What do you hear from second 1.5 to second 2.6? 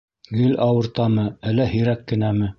әллә һирәк кенәме?